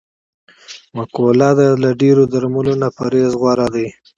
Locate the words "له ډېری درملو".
1.81-2.73